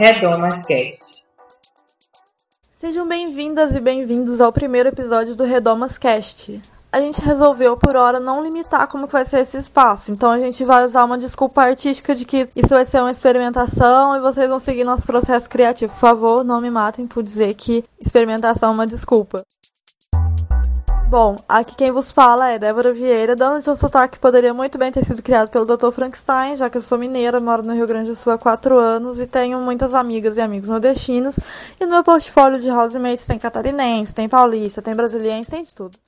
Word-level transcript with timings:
Redomas 0.00 0.66
Cast. 0.66 1.26
Sejam 2.80 3.06
bem-vindas 3.06 3.74
e 3.74 3.80
bem-vindos 3.80 4.40
ao 4.40 4.50
primeiro 4.50 4.88
episódio 4.88 5.36
do 5.36 5.44
Redomas 5.44 5.98
Cast. 5.98 6.58
A 6.90 7.02
gente 7.02 7.20
resolveu 7.20 7.76
por 7.76 7.94
hora 7.96 8.18
não 8.18 8.42
limitar 8.42 8.88
como 8.88 9.06
vai 9.06 9.26
ser 9.26 9.40
esse 9.40 9.58
espaço, 9.58 10.10
então 10.10 10.30
a 10.30 10.38
gente 10.38 10.64
vai 10.64 10.86
usar 10.86 11.04
uma 11.04 11.18
desculpa 11.18 11.60
artística 11.60 12.14
de 12.14 12.24
que 12.24 12.48
isso 12.56 12.70
vai 12.70 12.86
ser 12.86 13.02
uma 13.02 13.10
experimentação 13.10 14.16
e 14.16 14.20
vocês 14.20 14.48
vão 14.48 14.58
seguir 14.58 14.84
nosso 14.84 15.06
processo 15.06 15.46
criativo. 15.50 15.92
Por 15.92 16.00
favor, 16.00 16.44
não 16.44 16.62
me 16.62 16.70
matem 16.70 17.06
por 17.06 17.22
dizer 17.22 17.52
que 17.52 17.84
experimentação 18.00 18.70
é 18.70 18.72
uma 18.72 18.86
desculpa. 18.86 19.44
Bom, 21.10 21.34
aqui 21.48 21.74
quem 21.74 21.90
vos 21.90 22.12
fala 22.12 22.50
é 22.50 22.58
Débora 22.60 22.94
Vieira, 22.94 23.34
dando 23.34 23.60
de 23.60 23.68
um 23.68 23.74
sotaque 23.74 24.12
que 24.12 24.20
poderia 24.20 24.54
muito 24.54 24.78
bem 24.78 24.92
ter 24.92 25.04
sido 25.04 25.20
criado 25.20 25.48
pelo 25.48 25.66
Dr. 25.66 25.90
Frankenstein, 25.90 26.54
já 26.54 26.70
que 26.70 26.78
eu 26.78 26.82
sou 26.82 26.96
mineira, 26.96 27.40
moro 27.40 27.66
no 27.66 27.74
Rio 27.74 27.84
Grande 27.84 28.10
do 28.10 28.14
Sul 28.14 28.32
há 28.32 28.38
4 28.38 28.78
anos 28.78 29.18
e 29.18 29.26
tenho 29.26 29.58
muitas 29.58 29.92
amigas 29.92 30.36
e 30.36 30.40
amigos 30.40 30.68
nordestinos. 30.68 31.34
E 31.80 31.84
no 31.84 31.90
meu 31.90 32.04
portfólio 32.04 32.60
de 32.60 32.70
housemates 32.70 33.26
tem 33.26 33.40
catarinense, 33.40 34.14
tem 34.14 34.28
paulista, 34.28 34.80
tem 34.80 34.94
brasiliense, 34.94 35.50
tem 35.50 35.64
de 35.64 35.74
tudo. 35.74 35.98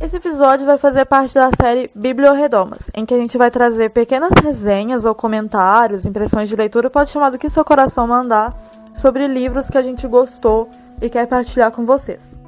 Esse 0.00 0.16
episódio 0.16 0.64
vai 0.64 0.78
fazer 0.78 1.04
parte 1.04 1.34
da 1.34 1.50
série 1.60 1.90
Biblioredomas, 1.94 2.78
em 2.94 3.04
que 3.04 3.12
a 3.12 3.18
gente 3.18 3.36
vai 3.36 3.50
trazer 3.50 3.90
pequenas 3.90 4.30
resenhas 4.42 5.04
ou 5.04 5.14
comentários, 5.14 6.06
impressões 6.06 6.48
de 6.48 6.56
leitura, 6.56 6.88
pode 6.88 7.10
chamar 7.10 7.28
do 7.28 7.38
que 7.38 7.50
seu 7.50 7.62
coração 7.62 8.06
mandar, 8.06 8.58
sobre 8.96 9.28
livros 9.28 9.68
que 9.68 9.76
a 9.76 9.82
gente 9.82 10.08
gostou 10.08 10.70
e 11.02 11.10
quer 11.10 11.26
partilhar 11.26 11.70
com 11.70 11.84
vocês. 11.84 12.41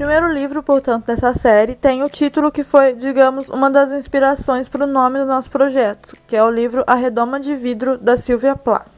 Primeiro 0.00 0.32
livro, 0.32 0.62
portanto, 0.62 1.04
dessa 1.04 1.34
série 1.34 1.74
tem 1.74 2.02
o 2.02 2.08
título 2.08 2.50
que 2.50 2.64
foi, 2.64 2.94
digamos, 2.94 3.50
uma 3.50 3.70
das 3.70 3.92
inspirações 3.92 4.66
para 4.66 4.84
o 4.84 4.86
nome 4.86 5.18
do 5.18 5.26
nosso 5.26 5.50
projeto, 5.50 6.16
que 6.26 6.34
é 6.34 6.42
o 6.42 6.50
livro 6.50 6.82
A 6.86 6.94
Redoma 6.94 7.38
de 7.38 7.54
Vidro, 7.54 7.98
da 7.98 8.16
Sylvia 8.16 8.56
Plath. 8.56 8.88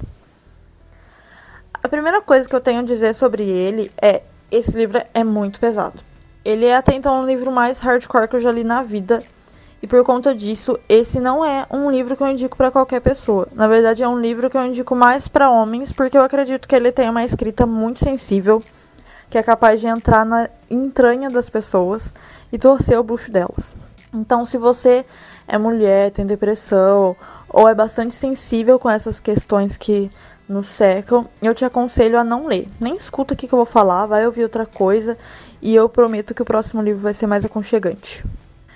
A 1.82 1.88
primeira 1.88 2.20
coisa 2.20 2.48
que 2.48 2.54
eu 2.54 2.60
tenho 2.60 2.78
a 2.78 2.84
dizer 2.84 3.16
sobre 3.16 3.42
ele 3.42 3.90
é: 4.00 4.22
esse 4.48 4.70
livro 4.70 5.02
é 5.12 5.24
muito 5.24 5.58
pesado. 5.58 5.98
Ele 6.44 6.66
é 6.66 6.76
até 6.76 6.94
então 6.94 7.20
o 7.20 7.26
livro 7.26 7.50
mais 7.50 7.80
hardcore 7.80 8.28
que 8.28 8.36
eu 8.36 8.40
já 8.40 8.52
li 8.52 8.62
na 8.62 8.84
vida. 8.84 9.24
E 9.82 9.88
por 9.88 10.04
conta 10.04 10.32
disso, 10.32 10.78
esse 10.88 11.18
não 11.18 11.44
é 11.44 11.66
um 11.68 11.90
livro 11.90 12.16
que 12.16 12.22
eu 12.22 12.28
indico 12.28 12.56
para 12.56 12.70
qualquer 12.70 13.00
pessoa. 13.00 13.48
Na 13.50 13.66
verdade, 13.66 14.04
é 14.04 14.08
um 14.08 14.20
livro 14.20 14.48
que 14.48 14.56
eu 14.56 14.64
indico 14.64 14.94
mais 14.94 15.26
para 15.26 15.50
homens, 15.50 15.92
porque 15.92 16.16
eu 16.16 16.22
acredito 16.22 16.68
que 16.68 16.76
ele 16.76 16.92
tem 16.92 17.10
uma 17.10 17.24
escrita 17.24 17.66
muito 17.66 17.98
sensível 17.98 18.62
que 19.32 19.38
é 19.38 19.42
capaz 19.42 19.80
de 19.80 19.86
entrar 19.86 20.26
na 20.26 20.50
entranha 20.70 21.30
das 21.30 21.48
pessoas 21.48 22.12
e 22.52 22.58
torcer 22.58 22.98
o 22.98 23.02
bucho 23.02 23.32
delas. 23.32 23.74
Então, 24.12 24.44
se 24.44 24.58
você 24.58 25.06
é 25.48 25.56
mulher, 25.56 26.10
tem 26.10 26.26
depressão 26.26 27.16
ou 27.48 27.66
é 27.66 27.74
bastante 27.74 28.14
sensível 28.14 28.78
com 28.78 28.90
essas 28.90 29.18
questões 29.18 29.74
que 29.74 30.10
nos 30.46 30.66
secam, 30.66 31.26
eu 31.40 31.54
te 31.54 31.64
aconselho 31.64 32.18
a 32.18 32.22
não 32.22 32.46
ler. 32.46 32.68
Nem 32.78 32.94
escuta 32.94 33.32
o 33.32 33.36
que 33.36 33.46
eu 33.46 33.56
vou 33.56 33.64
falar, 33.64 34.04
vai 34.04 34.26
ouvir 34.26 34.42
outra 34.42 34.66
coisa 34.66 35.16
e 35.62 35.74
eu 35.74 35.88
prometo 35.88 36.34
que 36.34 36.42
o 36.42 36.44
próximo 36.44 36.82
livro 36.82 37.00
vai 37.00 37.14
ser 37.14 37.26
mais 37.26 37.42
aconchegante. 37.42 38.22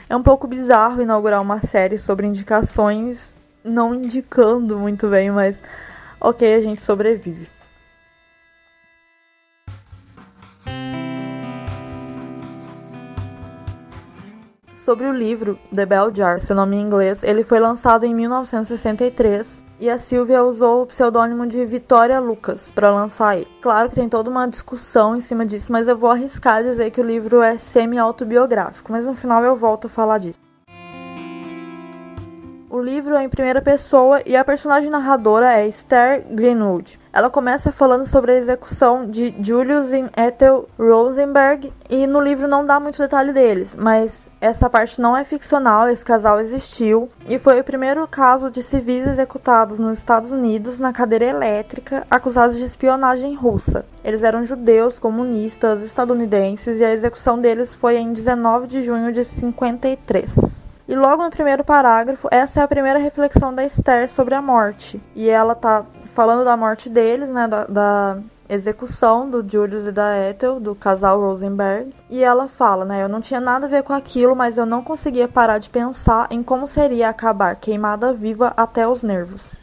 É 0.09 0.17
um 0.17 0.23
pouco 0.23 0.47
bizarro 0.47 1.03
inaugurar 1.03 1.43
uma 1.43 1.61
série 1.61 1.99
sobre 1.99 2.27
indicações, 2.27 3.37
não 3.63 3.95
indicando 3.95 4.79
muito 4.79 5.07
bem, 5.07 5.31
mas 5.31 5.61
ok, 6.19 6.55
a 6.55 6.63
gente 6.63 6.81
sobrevive. 6.81 7.56
Sobre 14.87 15.05
o 15.05 15.13
livro 15.13 15.59
The 15.75 15.85
Bell 15.85 16.15
Jar, 16.15 16.39
seu 16.39 16.55
nome 16.55 16.77
em 16.77 16.81
inglês. 16.81 17.25
Ele 17.25 17.43
foi 17.43 17.59
lançado 17.59 18.05
em 18.05 18.15
1963 18.15 19.61
e 19.81 19.91
a 19.91 19.99
Silvia 19.99 20.45
usou 20.45 20.83
o 20.83 20.87
pseudônimo 20.87 21.45
de 21.45 21.67
Vitória 21.67 22.21
Lucas 22.21 22.71
para 22.71 22.93
lançar 22.93 23.37
ele. 23.37 23.49
Claro 23.61 23.89
que 23.89 23.97
tem 23.97 24.09
toda 24.09 24.31
uma 24.31 24.47
discussão 24.47 25.17
em 25.17 25.21
cima 25.21 25.45
disso, 25.45 25.73
mas 25.73 25.89
eu 25.89 25.99
vou 25.99 26.09
arriscar 26.09 26.63
dizer 26.63 26.93
que 26.93 27.01
o 27.01 27.05
livro 27.05 27.43
é 27.43 27.59
semi-autobiográfico, 27.59 28.93
mas 28.93 29.05
no 29.05 29.15
final 29.15 29.43
eu 29.43 29.57
volto 29.57 29.89
a 29.89 29.91
falar 29.91 30.19
disso. 30.19 30.46
O 32.69 32.81
livro 32.81 33.15
é 33.15 33.23
em 33.23 33.29
primeira 33.29 33.63
pessoa 33.63 34.21
e 34.27 34.35
a 34.35 34.45
personagem 34.45 34.91
narradora 34.91 35.53
é 35.53 35.69
Esther 35.69 36.25
Greenwood. 36.29 36.99
Ela 37.13 37.31
começa 37.31 37.71
falando 37.71 38.05
sobre 38.07 38.33
a 38.33 38.37
execução 38.37 39.09
de 39.09 39.33
Julius 39.41 39.93
e 39.93 40.05
Ethel 40.21 40.69
Rosenberg 40.77 41.73
e 41.89 42.09
no 42.09 42.21
livro 42.21 42.49
não 42.49 42.67
dá 42.67 42.81
muito 42.81 42.99
detalhe 42.99 43.33
deles, 43.33 43.77
mas 43.79 44.29
essa 44.41 44.69
parte 44.69 45.01
não 45.01 45.17
é 45.17 45.23
ficcional, 45.23 45.89
esse 45.89 46.05
casal 46.05 46.41
existiu 46.41 47.09
e 47.29 47.39
foi 47.39 47.61
o 47.61 47.65
primeiro 47.65 48.07
caso 48.09 48.51
de 48.51 48.65
civis 48.65 49.07
executados 49.07 49.79
nos 49.79 49.99
Estados 49.99 50.33
Unidos 50.33 50.81
na 50.81 50.93
cadeira 50.93 51.25
elétrica, 51.25 52.05
acusados 52.11 52.57
de 52.57 52.65
espionagem 52.65 53.37
russa. 53.37 53.87
Eles 54.03 54.25
eram 54.25 54.45
judeus, 54.45 54.99
comunistas, 54.99 55.85
estadunidenses 55.85 56.81
e 56.81 56.85
a 56.85 56.93
execução 56.93 57.39
deles 57.39 57.77
foi 57.77 57.97
em 57.97 58.13
19 58.13 58.67
de 58.67 58.83
junho 58.83 59.13
de 59.13 59.25
53. 59.25 60.66
E 60.89 60.95
logo 60.95 61.25
no 61.25 61.31
primeiro 61.31 61.65
parágrafo, 61.65 62.29
essa 62.31 62.61
é 62.61 62.63
a 62.63 62.69
primeira 62.69 62.99
reflexão 62.99 63.53
da 63.53 63.65
Esther 63.65 64.09
sobre 64.09 64.37
a 64.37 64.43
morte. 64.43 65.01
E 65.17 65.29
ela 65.29 65.53
tá 65.53 65.85
falando 66.15 66.45
da 66.45 66.57
morte 66.57 66.89
deles, 66.89 67.29
né, 67.29 67.49
da, 67.49 67.65
da 67.65 68.19
execução 68.49 69.29
do 69.29 69.45
Julius 69.47 69.87
e 69.87 69.91
da 69.91 70.17
Ethel, 70.31 70.61
do 70.61 70.77
casal 70.77 71.21
Rosenberg. 71.21 71.93
E 72.09 72.23
ela 72.23 72.47
fala, 72.47 72.85
né? 72.85 73.03
Eu 73.03 73.09
não 73.09 73.21
tinha 73.21 73.41
nada 73.41 73.67
a 73.67 73.69
ver 73.69 73.83
com 73.83 73.93
aquilo, 73.93 74.37
mas 74.37 74.57
eu 74.57 74.65
não 74.65 74.81
conseguia 74.81 75.27
parar 75.27 75.59
de 75.59 75.69
pensar 75.69 76.29
em 76.31 76.41
como 76.41 76.69
seria 76.69 77.09
acabar 77.09 77.57
queimada 77.57 78.13
viva 78.13 78.55
até 78.57 78.87
os 78.87 79.03
nervos. 79.03 79.57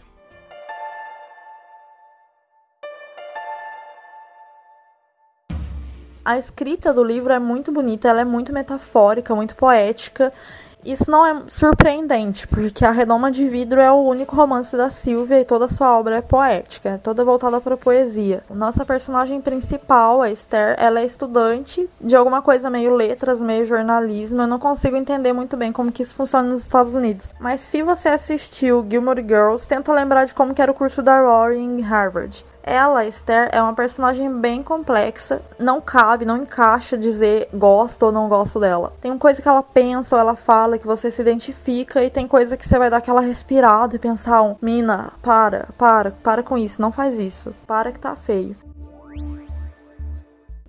A 6.26 6.38
escrita 6.38 6.94
do 6.94 7.04
livro 7.04 7.32
é 7.32 7.40
muito 7.40 7.72
bonita, 7.72 8.08
ela 8.08 8.22
é 8.22 8.26
muito 8.26 8.54
metafórica, 8.54 9.36
muito 9.36 9.56
poética 9.56 10.32
isso 10.86 11.10
não 11.10 11.26
é 11.26 11.44
surpreendente, 11.48 12.48
porque 12.48 12.86
A 12.86 12.92
Redoma 12.92 13.32
de 13.32 13.48
Vidro 13.48 13.80
é 13.80 13.92
o 13.92 14.04
único 14.04 14.36
romance 14.36 14.76
da 14.76 14.90
Silvia 14.90 15.40
e 15.40 15.46
toda 15.46 15.66
a 15.66 15.70
sua 15.70 15.98
obra 15.98 16.18
é 16.18 16.22
poética, 16.22 16.90
é 16.90 16.98
toda 16.98 17.24
voltada 17.24 17.60
para 17.62 17.78
poesia. 17.78 18.44
Nossa 18.50 18.86
personagem 18.86 19.42
principal, 19.42 20.22
a 20.22 20.32
Esther, 20.32 20.76
ela 20.80 21.00
é 21.00 21.06
estudante 21.06 21.88
de 22.00 22.16
alguma 22.16 22.42
coisa 22.42 22.70
meio 22.70 22.96
letras, 22.96 23.40
meio 23.42 23.66
jornalismo. 23.66 24.42
Eu 24.42 24.48
não 24.48 24.60
consigo 24.60 24.96
entender 24.96 25.34
muito 25.34 25.56
bem 25.56 25.72
como 25.72 25.92
que 25.92 26.04
isso 26.04 26.16
funciona 26.16 26.50
nos 26.50 26.64
Estados 26.64 26.94
Unidos. 26.94 27.30
Mas 27.40 27.62
se 27.62 27.82
você 27.84 28.10
assistiu 28.10 28.86
Gilmore 28.90 29.22
Girls, 29.22 29.68
tenta 29.68 29.94
lembrar 29.94 30.26
de 30.26 30.34
como 30.34 30.54
era 30.58 30.72
o 30.72 30.76
curso 30.76 31.02
da 31.02 31.20
Rory 31.20 31.58
em 31.58 31.82
Harvard. 31.82 32.46
Ela, 32.64 33.06
Esther, 33.06 33.50
é 33.52 33.62
uma 33.62 33.74
personagem 33.74 34.32
bem 34.40 34.64
complexa. 34.64 35.42
Não 35.60 35.82
cabe, 35.82 36.24
não 36.24 36.38
encaixa 36.38 36.98
dizer 36.98 37.50
gosto 37.54 38.04
ou 38.04 38.12
não 38.12 38.30
gosto 38.30 38.60
dela. 38.60 38.94
Tem 39.02 39.18
coisa 39.18 39.42
que 39.42 39.48
ela 39.48 39.62
pensa 39.62 40.16
ou 40.16 40.20
ela 40.22 40.36
fala 40.36 40.78
que 40.78 40.88
você 40.88 41.12
se 41.12 41.22
identifica, 41.22 42.02
e 42.02 42.10
tem 42.10 42.28
coisa 42.28 42.56
que 42.56 42.68
você 42.68 42.80
vai 42.80 42.90
dar 42.90 42.98
aquela 42.98 43.22
respirada 43.22 43.96
e 43.96 44.00
pensar: 44.00 44.56
Mina, 44.62 45.12
para, 45.22 45.68
para, 45.78 46.12
para 46.12 46.42
com 46.42 46.58
isso, 46.58 46.82
não 46.82 46.92
faz 46.92 47.20
isso. 47.20 47.54
Para 47.68 47.92
que 47.92 48.00
tá 48.00 48.16
feio. 48.16 48.56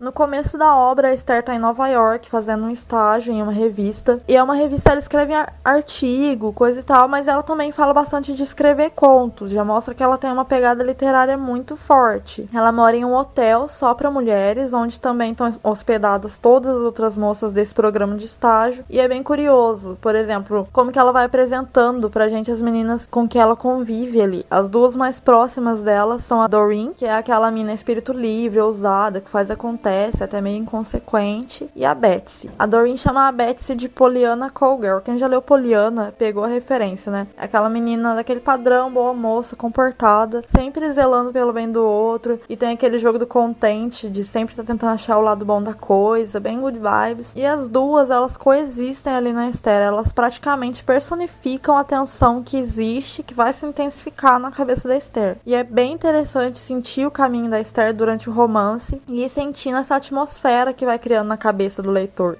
No 0.00 0.10
começo 0.10 0.59
da 0.59 0.77
obra, 0.77 1.09
a 1.09 1.15
Esther 1.15 1.38
está 1.38 1.55
em 1.55 1.59
Nova 1.59 1.87
York 1.87 2.28
fazendo 2.28 2.65
um 2.65 2.71
estágio 2.71 3.32
em 3.32 3.41
uma 3.41 3.53
revista. 3.53 4.21
E 4.27 4.37
é 4.37 4.43
uma 4.43 4.56
revista, 4.56 4.91
ela 4.91 4.99
escreve 4.99 5.32
artigo, 5.65 6.53
coisa 6.53 6.81
e 6.81 6.82
tal, 6.82 7.06
mas 7.06 7.28
ela 7.28 7.44
também 7.44 7.71
fala 7.71 7.94
bastante 7.94 8.34
de 8.34 8.43
escrever 8.43 8.91
contos. 8.91 9.53
Já 9.53 9.65
mostra 9.65 9.94
que 9.94 10.03
ela 10.03 10.19
tem 10.19 10.32
uma 10.32 10.44
pegada 10.44 10.82
literária 10.82 11.38
muito 11.38 11.77
forte. 11.77 12.49
Ela 12.53 12.72
mora 12.72 12.97
em 12.97 13.05
um 13.05 13.15
hotel 13.15 13.69
só 13.69 13.94
para 13.94 14.10
mulheres, 14.10 14.72
onde 14.72 14.99
também 14.99 15.31
estão 15.31 15.49
hospedadas 15.62 16.38
todas 16.38 16.75
as 16.75 16.82
outras 16.82 17.17
moças 17.17 17.52
desse 17.52 17.73
programa 17.73 18.17
de 18.17 18.25
estágio. 18.25 18.85
E 18.91 18.99
é 18.99 19.06
bem 19.06 19.23
curioso, 19.23 19.96
por 20.00 20.17
exemplo, 20.17 20.67
como 20.73 20.91
que 20.91 20.99
ela 20.99 21.12
vai 21.12 21.25
apresentando 21.25 22.11
pra 22.11 22.29
gente 22.29 22.50
as 22.50 22.61
meninas 22.61 23.06
com 23.08 23.29
que 23.29 23.38
ela 23.38 23.55
convive 23.55 24.20
ali. 24.20 24.44
As 24.50 24.69
duas 24.69 24.96
mais 24.96 25.20
próximas 25.20 25.82
dela 25.82 26.19
são 26.19 26.43
a 26.43 26.49
Doreen, 26.49 26.93
que 26.96 27.06
é 27.06 27.14
aquela 27.14 27.49
mina 27.49 27.73
espírito 27.73 28.12
livre, 28.12 28.61
ousada, 28.61 29.20
que 29.20 29.31
faz 29.31 29.52
acontecer 29.52 29.83
acontece, 29.84 30.25
até 30.25 30.40
meio 30.40 30.58
inconsequente, 30.58 31.69
e 31.76 31.84
a 31.84 31.94
Betsy. 31.94 32.50
A 32.58 32.64
Doreen 32.64 32.96
chama 32.96 33.28
a 33.28 33.32
Betsy 33.32 33.75
de 33.75 33.88
Poliana 33.88 34.50
Callgirl. 34.50 35.00
Quem 35.00 35.19
já 35.19 35.26
leu 35.26 35.42
Poliana 35.42 36.14
pegou 36.16 36.44
a 36.44 36.48
referência, 36.48 37.12
né? 37.12 37.26
Aquela 37.36 37.69
menina 37.69 38.14
daquele 38.14 38.40
padrão, 38.40 38.90
boa 38.90 39.12
moça, 39.12 39.54
comportada, 39.54 40.42
sempre 40.46 40.90
zelando 40.92 41.32
pelo 41.32 41.52
bem 41.52 41.70
do 41.70 41.84
outro, 41.84 42.40
e 42.48 42.56
tem 42.56 42.70
aquele 42.70 42.98
jogo 42.98 43.19
do 43.19 43.26
contente, 43.26 44.08
de 44.08 44.25
sempre 44.25 44.54
estar 44.54 44.62
tá 44.62 44.72
tentando 44.72 44.94
achar 44.94 45.19
o 45.19 45.22
lado 45.22 45.44
bom 45.44 45.62
da 45.62 45.75
coisa, 45.75 46.40
bem 46.40 46.60
good 46.60 46.78
vibes. 46.78 47.32
E 47.36 47.44
as 47.44 47.69
duas, 47.69 48.10
elas 48.10 48.36
coexistem 48.36 49.12
ali 49.12 49.32
na 49.32 49.50
Esther, 49.50 49.82
elas 49.82 50.12
praticamente 50.12 50.82
personificam 50.82 51.76
a 51.76 51.84
tensão 51.84 52.42
que 52.42 52.56
existe, 52.56 53.22
que 53.22 53.34
vai 53.34 53.52
se 53.52 53.66
intensificar 53.66 54.38
na 54.38 54.50
cabeça 54.50 54.88
da 54.88 54.96
Esther. 54.96 55.36
E 55.44 55.54
é 55.54 55.62
bem 55.62 55.92
interessante 55.92 56.58
sentir 56.58 57.06
o 57.06 57.10
caminho 57.10 57.50
da 57.50 57.60
Esther 57.60 57.92
durante 57.92 58.31
o 58.31 58.32
romance 58.32 59.00
e 59.06 59.25
ir 59.25 59.28
sentindo 59.28 59.74
essa 59.79 59.97
atmosfera 59.97 60.73
que 60.73 60.85
vai 60.85 60.99
criando 60.99 61.29
na 61.29 61.37
cabeça 61.37 61.82
do 61.82 61.91
leitor. 61.91 62.38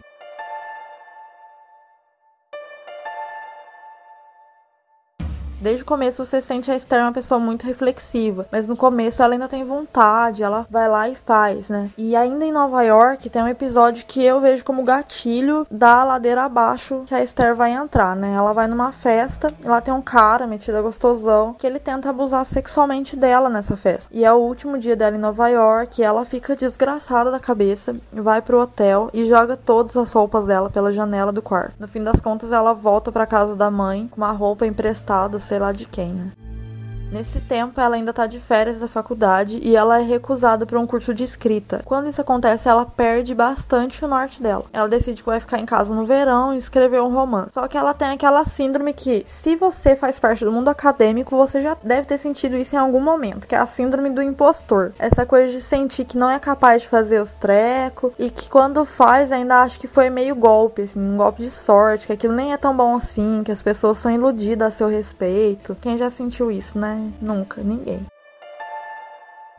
Desde 5.61 5.83
o 5.83 5.87
começo 5.87 6.25
você 6.25 6.41
sente 6.41 6.71
a 6.71 6.77
Esther 6.77 7.01
uma 7.01 7.13
pessoa 7.13 7.41
muito 7.41 7.67
reflexiva, 7.67 8.47
mas 8.51 8.69
no 8.69 8.77
começo 8.77 9.23
ela 9.23 9.35
ainda 9.35 9.49
tem 9.49 9.65
vontade, 9.65 10.43
ela 10.43 10.67
vai 10.71 10.89
lá 10.89 11.09
e 11.09 11.15
faz, 11.15 11.69
né? 11.69 11.91
E 11.97 12.15
ainda 12.15 12.45
em 12.45 12.53
Nova 12.53 12.83
York 12.83 13.31
tem 13.31 13.43
um 13.43 13.49
episódio 13.49 14.05
que 14.07 14.23
eu 14.23 14.41
vejo 14.41 14.65
como 14.65 14.83
gatilho 14.83 15.67
da 15.71 16.05
ladeira 16.05 16.43
abaixo 16.43 17.03
que 17.07 17.15
a 17.15 17.23
Esther 17.23 17.55
vai 17.55 17.73
entrar, 17.73 18.15
né? 18.15 18.35
Ela 18.35 18.53
vai 18.53 18.67
numa 18.67 18.93
festa, 18.93 19.53
lá 19.65 19.81
tem 19.81 19.95
um 19.95 20.03
cara 20.03 20.47
metido 20.47 20.77
a 20.77 20.83
gostosão 20.83 21.55
que 21.55 21.67
ele 21.67 21.79
tenta 21.79 22.11
abusar 22.11 22.45
sexualmente 22.45 23.17
dela 23.17 23.49
nessa 23.49 23.77
festa. 23.77 24.09
E 24.13 24.25
é 24.25 24.33
o 24.33 24.37
último 24.37 24.79
dia 24.79 24.97
dela 24.97 25.17
em 25.17 25.21
Nova 25.21 25.49
York, 25.49 26.01
e 26.01 26.05
ela 26.05 26.25
fica 26.25 26.55
desgraçada 26.55 27.31
da 27.31 27.41
cabeça, 27.41 27.97
vai 28.13 28.43
pro 28.43 28.61
hotel 28.61 29.09
e 29.13 29.25
joga 29.25 29.57
todas 29.57 29.97
as 29.97 30.13
roupas 30.13 30.47
dela 30.47 30.69
pela 30.69 30.93
janela 30.93 31.33
do 31.33 31.41
quarto. 31.43 31.75
No 31.79 31.89
fim 31.89 32.03
das 32.03 32.21
contas, 32.21 32.53
ela 32.53 32.73
volta 32.73 33.11
para 33.11 33.27
casa 33.27 33.57
da 33.57 33.71
mãe 33.71 34.09
com 34.09 34.19
uma 34.19 34.33
roupa 34.33 34.67
emprestada, 34.67 35.39
sei 35.45 35.59
lá 35.59 35.73
de 35.73 35.85
quem, 35.85 36.13
né? 36.13 36.33
Nesse 37.15 37.39
tempo, 37.39 37.81
ela 37.81 37.95
ainda 37.95 38.11
está 38.11 38.27
de 38.27 38.41
férias 38.41 38.81
da 38.81 38.89
faculdade 38.89 39.61
e 39.63 39.77
ela 39.77 40.01
é 40.01 40.03
recusada 40.03 40.67
para 40.67 40.81
um 40.81 40.85
curso 40.85 41.15
de 41.15 41.23
escrita. 41.23 41.81
Quando 41.85 42.09
isso 42.09 42.21
acontece, 42.21 42.69
ela 42.69 42.85
perde 42.85 43.33
bastante 43.33 44.05
o 44.05 44.09
norte 44.09 44.43
dela. 44.43 44.65
Ela 44.73 44.89
decide 44.89 45.23
que 45.23 45.29
vai 45.29 45.39
ficar 45.39 45.61
em 45.61 45.65
casa 45.65 45.95
no 45.95 46.07
verão 46.07 46.53
e 46.53 46.59
escrever 46.59 47.01
um 47.01 47.15
romance. 47.15 47.53
Só 47.53 47.69
que 47.69 47.79
ela 47.79 47.95
tem 47.95 48.09
aquela 48.09 48.45
síndrome 48.45 48.93
que, 48.93 49.25
se 49.29 49.55
você 49.55 49.95
faz 49.95 50.19
parte 50.19 50.45
do 50.45 50.51
mundo 50.51 50.71
acadêmico, 50.71 51.37
você 51.37 51.63
já 51.63 51.77
deve 51.81 52.09
ter 52.09 52.19
sentido 52.19 52.57
isso 52.57 52.75
em 52.75 52.79
algum 52.81 53.01
momento, 53.01 53.47
que 53.47 53.55
é 53.55 53.59
a 53.59 53.67
síndrome 53.67 54.11
do 54.11 54.21
impostor. 54.21 54.93
Essa 54.99 55.25
coisa 55.25 55.53
de 55.53 55.61
sentir 55.61 56.07
que 56.07 56.19
não 56.19 56.29
é 56.29 56.41
capaz 56.41 56.83
de 56.83 56.89
fazer 56.89 57.23
os 57.23 57.33
trecos 57.35 58.13
e 58.19 58.29
que 58.29 58.49
quando 58.49 58.85
faz 58.85 59.31
ainda 59.31 59.61
acha 59.61 59.79
que 59.79 59.87
foi 59.87 60.11
meio 60.11 60.35
golpe, 60.35 60.83
assim, 60.83 60.99
um 60.99 61.17
golpe 61.17 61.45
de 61.45 61.51
sorte, 61.51 62.09
que 62.09 62.13
aquilo 62.13 62.35
nem 62.35 62.53
é 62.53 62.57
tão 62.57 62.77
bom 62.77 62.97
assim, 62.97 63.43
que 63.45 63.53
as 63.53 63.63
pessoas 63.63 63.99
são 63.99 64.11
iludidas 64.11 64.67
a 64.67 64.77
seu 64.77 64.89
respeito. 64.89 65.77
Quem 65.81 65.97
já 65.97 66.11
sentiu 66.11 66.51
isso, 66.51 66.77
né? 66.77 67.04
Nunca, 67.21 67.63
ninguém. 67.63 68.07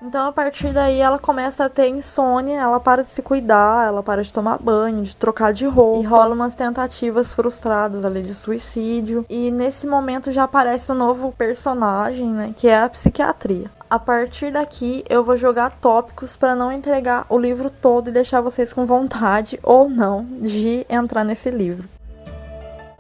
Então, 0.02 0.28
a 0.28 0.32
partir 0.32 0.74
daí, 0.74 1.00
ela 1.00 1.18
começa 1.18 1.66
a 1.66 1.70
ter 1.70 1.88
insônia, 1.88 2.60
ela 2.60 2.80
para 2.80 3.02
de 3.02 3.10
se 3.10 3.22
cuidar, 3.22 3.88
ela 3.88 4.04
para 4.04 4.24
de 4.24 4.32
tomar 4.32 4.60
banho, 4.60 5.02
de 5.02 5.16
trocar 5.16 5.54
de 5.54 5.66
roupa, 5.66 6.04
e 6.04 6.06
rola 6.06 6.36
umas 6.36 6.54
tentativas 6.54 7.32
frustradas 7.32 8.04
ali 8.04 8.22
de 8.22 8.36
suicídio. 8.36 9.26
E 9.30 9.50
nesse 9.50 9.88
momento 9.88 10.32
já 10.32 10.44
aparece 10.44 10.92
um 10.92 10.96
novo 10.96 11.32
personagem, 11.32 12.28
né, 12.28 12.54
que 12.56 12.68
é 12.68 12.78
a 12.78 12.90
psiquiatria. 12.90 13.72
A 13.90 13.98
partir 13.98 14.52
daqui, 14.52 15.06
eu 15.10 15.24
vou 15.24 15.38
jogar 15.38 15.72
tópicos 15.80 16.36
para 16.36 16.56
não 16.56 16.72
entregar 16.72 17.26
o 17.30 17.40
livro 17.40 17.70
todo 17.70 18.10
e 18.10 18.14
deixar 18.14 18.42
vocês 18.42 18.74
com 18.74 18.86
vontade 18.86 19.60
ou 19.64 19.90
não 19.90 20.26
de 20.26 20.86
entrar 20.90 21.24
nesse 21.24 21.50
livro. 21.50 21.95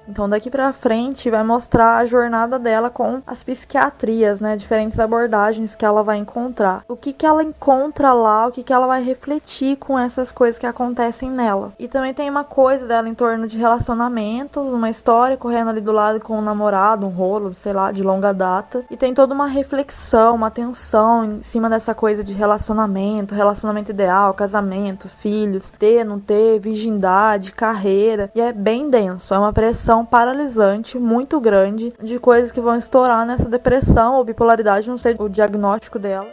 Então 0.07 0.29
daqui 0.29 0.49
para 0.49 0.73
frente 0.73 1.29
vai 1.29 1.43
mostrar 1.43 1.97
a 1.97 2.05
jornada 2.05 2.59
dela 2.59 2.89
com 2.89 3.21
as 3.25 3.43
psiquiatrias, 3.43 4.39
né, 4.39 4.55
diferentes 4.55 4.99
abordagens 4.99 5.75
que 5.75 5.85
ela 5.85 6.03
vai 6.03 6.17
encontrar. 6.17 6.83
O 6.87 6.95
que 6.95 7.13
que 7.13 7.25
ela 7.25 7.43
encontra 7.43 8.13
lá, 8.13 8.47
o 8.47 8.51
que 8.51 8.63
que 8.63 8.73
ela 8.73 8.87
vai 8.87 9.03
refletir 9.03 9.77
com 9.77 9.97
essas 9.97 10.31
coisas 10.31 10.59
que 10.59 10.65
acontecem 10.65 11.29
nela. 11.29 11.73
E 11.79 11.87
também 11.87 12.13
tem 12.13 12.29
uma 12.29 12.43
coisa 12.43 12.85
dela 12.85 13.09
em 13.09 13.13
torno 13.13 13.47
de 13.47 13.57
relacionamentos, 13.57 14.71
uma 14.71 14.89
história 14.89 15.37
correndo 15.37 15.69
ali 15.69 15.81
do 15.81 15.91
lado 15.91 16.19
com 16.19 16.37
um 16.37 16.41
namorado, 16.41 17.05
um 17.05 17.09
rolo, 17.09 17.53
sei 17.53 17.73
lá, 17.73 17.91
de 17.91 18.03
longa 18.03 18.33
data. 18.33 18.83
E 18.89 18.97
tem 18.97 19.13
toda 19.13 19.33
uma 19.33 19.47
reflexão, 19.47 20.35
uma 20.35 20.51
tensão 20.51 21.25
em 21.25 21.43
cima 21.43 21.69
dessa 21.69 21.93
coisa 21.93 22.23
de 22.23 22.33
relacionamento, 22.33 23.35
relacionamento 23.35 23.91
ideal, 23.91 24.33
casamento, 24.33 25.09
filhos, 25.09 25.69
ter, 25.69 26.03
não 26.03 26.19
ter, 26.19 26.59
virgindade, 26.59 27.51
carreira. 27.51 28.29
E 28.35 28.41
é 28.41 28.51
bem 28.51 28.89
denso, 28.89 29.33
é 29.33 29.39
uma 29.39 29.53
pressão 29.53 29.94
paralisante 30.03 30.97
muito 30.97 31.39
grande 31.39 31.93
de 32.01 32.17
coisas 32.17 32.51
que 32.51 32.59
vão 32.59 32.75
estourar 32.75 33.25
nessa 33.25 33.47
depressão 33.47 34.15
ou 34.15 34.23
bipolaridade, 34.23 34.89
não 34.89 34.97
sei 34.97 35.15
o 35.19 35.29
diagnóstico 35.29 35.99
dela. 35.99 36.27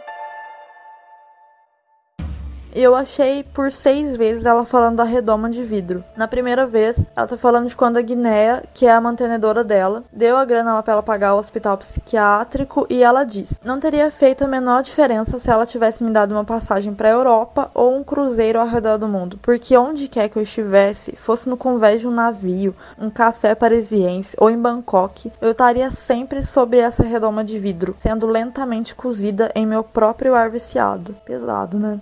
E 2.75 2.81
eu 2.81 2.95
achei 2.95 3.43
por 3.43 3.71
seis 3.71 4.17
vezes 4.17 4.45
ela 4.45 4.65
falando 4.65 4.95
da 4.95 5.03
redoma 5.03 5.47
de 5.47 5.63
vidro. 5.63 6.03
Na 6.17 6.27
primeira 6.27 6.65
vez, 6.65 6.97
ela 7.15 7.27
tá 7.27 7.37
falando 7.37 7.67
de 7.67 7.75
quando 7.75 7.97
a 7.97 8.01
Guinéa, 8.01 8.63
que 8.73 8.87
é 8.87 8.91
a 8.91 8.99
mantenedora 8.99 9.63
dela, 9.63 10.03
deu 10.11 10.35
a 10.35 10.43
grana 10.43 10.81
pra 10.81 10.93
ela 10.93 11.03
pagar 11.03 11.35
o 11.35 11.39
hospital 11.39 11.77
psiquiátrico 11.77 12.87
e 12.89 13.03
ela 13.03 13.23
disse: 13.23 13.55
Não 13.63 13.79
teria 13.79 14.09
feito 14.09 14.43
a 14.43 14.47
menor 14.47 14.81
diferença 14.81 15.37
se 15.37 15.51
ela 15.51 15.67
tivesse 15.67 16.03
me 16.03 16.09
dado 16.09 16.31
uma 16.31 16.43
passagem 16.43 16.93
pra 16.95 17.09
Europa 17.09 17.69
ou 17.75 17.95
um 17.95 18.03
cruzeiro 18.03 18.59
ao 18.59 18.67
redor 18.67 18.97
do 18.97 19.07
mundo, 19.07 19.37
porque 19.41 19.77
onde 19.77 20.07
quer 20.07 20.27
que 20.29 20.37
eu 20.37 20.43
estivesse, 20.43 21.15
fosse 21.15 21.47
no 21.47 21.55
convés 21.55 22.01
de 22.01 22.07
um 22.07 22.11
navio, 22.11 22.73
um 22.99 23.09
café 23.09 23.53
parisiense 23.53 24.35
ou 24.39 24.49
em 24.49 24.57
Bangkok, 24.57 25.31
eu 25.39 25.51
estaria 25.51 25.91
sempre 25.91 26.41
sob 26.41 26.77
essa 26.77 27.03
redoma 27.03 27.43
de 27.43 27.59
vidro, 27.59 27.95
sendo 27.99 28.25
lentamente 28.25 28.95
cozida 28.95 29.51
em 29.53 29.65
meu 29.65 29.83
próprio 29.83 30.33
ar 30.33 30.49
viciado. 30.49 31.15
Pesado, 31.25 31.77
né? 31.77 31.99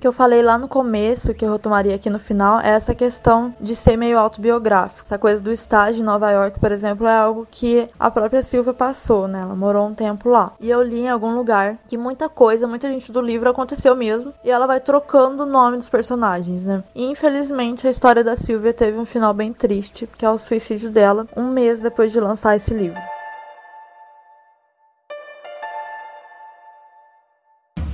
Que 0.00 0.06
eu 0.06 0.12
falei 0.12 0.42
lá 0.42 0.56
no 0.56 0.66
começo, 0.66 1.34
que 1.34 1.44
eu 1.44 1.52
retomaria 1.52 1.94
aqui 1.94 2.08
no 2.08 2.18
final, 2.18 2.58
é 2.60 2.70
essa 2.70 2.94
questão 2.94 3.54
de 3.60 3.76
ser 3.76 3.96
meio 3.96 4.18
autobiográfico. 4.18 5.02
Essa 5.04 5.18
coisa 5.18 5.40
do 5.42 5.52
estágio 5.52 6.00
em 6.00 6.04
Nova 6.04 6.30
York, 6.30 6.58
por 6.58 6.72
exemplo, 6.72 7.06
é 7.06 7.14
algo 7.14 7.46
que 7.50 7.86
a 7.98 8.10
própria 8.10 8.42
Silvia 8.42 8.72
passou, 8.72 9.28
né? 9.28 9.42
Ela 9.42 9.54
morou 9.54 9.86
um 9.86 9.94
tempo 9.94 10.30
lá. 10.30 10.52
E 10.58 10.70
eu 10.70 10.82
li 10.82 11.00
em 11.00 11.10
algum 11.10 11.34
lugar 11.34 11.76
que 11.86 11.98
muita 11.98 12.28
coisa, 12.28 12.66
muita 12.66 12.88
gente 12.88 13.12
do 13.12 13.20
livro 13.20 13.50
aconteceu 13.50 13.94
mesmo, 13.94 14.32
e 14.42 14.50
ela 14.50 14.66
vai 14.66 14.80
trocando 14.80 15.42
o 15.42 15.46
nome 15.46 15.76
dos 15.76 15.88
personagens, 15.88 16.64
né? 16.64 16.82
E 16.94 17.04
infelizmente 17.04 17.86
a 17.86 17.90
história 17.90 18.24
da 18.24 18.36
Silvia 18.36 18.72
teve 18.72 18.96
um 18.96 19.04
final 19.04 19.34
bem 19.34 19.52
triste, 19.52 20.08
que 20.16 20.24
é 20.24 20.30
o 20.30 20.38
suicídio 20.38 20.90
dela, 20.90 21.26
um 21.36 21.50
mês 21.50 21.82
depois 21.82 22.10
de 22.10 22.18
lançar 22.18 22.56
esse 22.56 22.72
livro. 22.72 23.09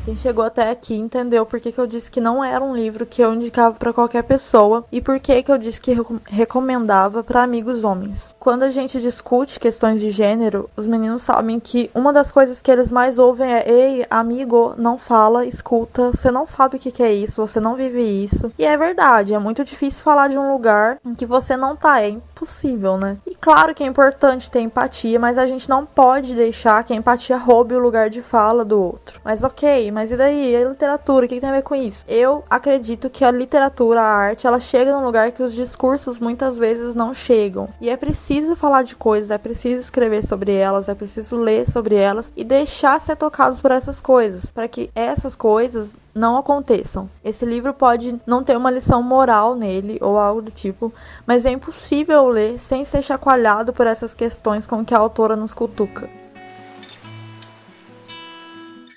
Quem 0.07 0.15
chegou 0.15 0.45
até 0.45 0.71
aqui 0.71 0.95
entendeu 0.95 1.45
por 1.45 1.59
que, 1.59 1.73
que 1.73 1.81
eu 1.81 1.87
disse 1.87 2.09
que 2.09 2.21
não 2.21 2.45
era 2.45 2.63
um 2.63 2.77
livro 2.77 3.05
que 3.05 3.21
eu 3.21 3.35
indicava 3.35 3.75
para 3.75 3.93
qualquer 3.93 4.23
pessoa 4.23 4.85
e 4.93 5.01
por 5.01 5.19
que, 5.19 5.43
que 5.43 5.51
eu 5.51 5.59
disse 5.59 5.81
que 5.81 5.97
recomendava 6.29 7.25
para 7.25 7.43
amigos 7.43 7.83
homens. 7.83 8.33
Quando 8.39 8.63
a 8.63 8.71
gente 8.71 9.01
discute 9.01 9.59
questões 9.59 10.01
de 10.01 10.13
gênero, 10.13 10.71
os 10.77 10.87
meninos 10.87 11.23
sabem 11.23 11.59
que 11.59 11.91
uma 11.93 12.13
das 12.13 12.31
coisas 12.31 12.61
que 12.61 12.71
eles 12.71 12.93
mais 12.93 13.19
ouvem 13.19 13.53
é: 13.53 13.69
Ei, 13.69 14.07
amigo, 14.09 14.75
não 14.79 14.97
fala, 14.97 15.45
escuta, 15.45 16.13
você 16.13 16.31
não 16.31 16.47
sabe 16.47 16.77
o 16.77 16.79
que, 16.79 16.93
que 16.93 17.03
é 17.03 17.13
isso, 17.13 17.45
você 17.45 17.59
não 17.59 17.75
vive 17.75 18.01
isso. 18.01 18.53
E 18.57 18.65
é 18.65 18.77
verdade, 18.77 19.35
é 19.35 19.39
muito 19.41 19.65
difícil 19.65 20.05
falar 20.05 20.29
de 20.29 20.39
um 20.39 20.53
lugar 20.53 20.99
em 21.05 21.17
que 21.17 21.27
você 21.27 21.57
não 21.57 21.75
tá, 21.75 22.01
é 22.01 22.11
impossível, 22.11 22.97
né? 22.97 23.17
E 23.27 23.35
claro 23.35 23.75
que 23.75 23.83
é 23.83 23.87
importante 23.89 24.53
ter 24.53 24.61
empatia, 24.61 25.19
mas 25.19 25.37
a 25.37 25.49
gente 25.49 25.69
não 25.69 25.85
pode 25.85 26.33
deixar 26.33 26.85
que 26.85 26.93
a 26.93 26.97
empatia 26.97 27.37
roube 27.37 27.75
o 27.75 27.81
lugar 27.81 28.09
de 28.09 28.23
fala 28.23 28.65
do 28.65 28.81
outro. 28.81 29.21
Mas 29.25 29.43
ok, 29.43 29.96
mas 29.97 30.13
e 30.13 30.17
daí? 30.19 30.51
E 30.51 30.57
a 30.57 30.69
literatura? 30.69 31.25
O 31.25 31.29
que, 31.29 31.37
que 31.37 31.41
tem 31.41 31.49
a 31.49 31.55
ver 31.55 31.63
com 31.63 31.75
isso? 31.75 32.05
Eu 32.07 32.45
acredito 32.51 33.09
que 33.09 33.25
a 33.25 33.31
literatura, 33.31 34.03
a 34.03 34.05
arte, 34.05 34.47
ela 34.47 34.61
chega 34.61 34.95
num 34.95 35.03
lugar 35.03 35.33
que 35.33 35.43
os 35.43 35.55
discursos 35.55 36.19
muitas 36.19 36.59
vezes 36.59 36.95
não 36.95 37.15
chegam. 37.15 37.71
E 37.81 37.89
é 37.89 37.97
preciso 37.97 38.55
falar 38.55 38.83
de 38.83 38.95
coisas, 38.95 39.31
é 39.31 39.39
preciso 39.39 39.81
escrever 39.81 40.23
sobre 40.23 40.53
elas, 40.53 40.91
é 40.91 40.95
preciso 40.95 41.37
ler 41.37 41.65
sobre 41.71 41.95
elas 41.95 42.31
e 42.37 42.45
deixar 42.45 43.01
ser 43.01 43.17
tocados 43.17 43.59
por 43.59 43.71
essas 43.71 43.99
coisas, 43.99 44.45
para 44.45 44.69
que 44.69 44.91
essas 44.95 45.35
coisas 45.35 45.97
não 46.15 46.37
aconteçam. 46.37 47.09
Esse 47.25 47.47
livro 47.47 47.73
pode 47.73 48.21
não 48.27 48.45
ter 48.45 48.55
uma 48.55 48.71
lição 48.71 49.03
moral 49.03 49.55
nele 49.55 49.97
ou 50.03 50.19
algo 50.19 50.43
do 50.43 50.51
tipo, 50.51 50.93
mas 51.27 51.47
é 51.47 51.51
impossível 51.51 52.29
ler 52.29 52.59
sem 52.59 52.85
ser 52.85 53.01
chacoalhado 53.01 53.73
por 53.73 53.87
essas 53.87 54.13
questões 54.13 54.67
com 54.67 54.85
que 54.85 54.95
a 54.95 54.99
autora 54.99 55.35
nos 55.35 55.55
cutuca. 55.55 56.26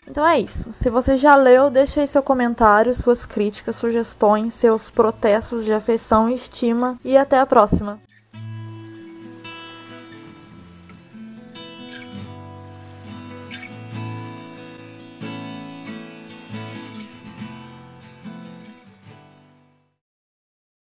Então 0.10 0.26
é 0.26 0.40
isso. 0.40 0.74
Se 0.74 0.90
você 0.90 1.16
já 1.18 1.36
leu, 1.36 1.70
deixe 1.70 2.00
aí 2.00 2.08
seu 2.08 2.24
comentário, 2.24 2.96
suas 2.96 3.26
críticas, 3.26 3.76
sugestões, 3.76 4.54
seus 4.56 4.90
protestos 4.90 5.64
de 5.64 5.72
afeição 5.72 6.30
e 6.30 6.36
estima. 6.36 6.98
E 7.04 7.16
até 7.16 7.40
a 7.40 7.46
próxima! 7.46 8.00